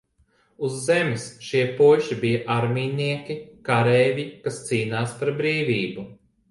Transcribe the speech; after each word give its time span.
Uz 0.67 0.77
Zemes 0.85 1.25
šie 1.49 1.61
puiši 1.75 2.17
bija 2.25 2.41
armijnieki, 2.55 3.37
kareivji, 3.71 4.27
kas 4.47 4.63
cīnās 4.71 5.19
par 5.23 5.37
brīvību. 5.43 6.13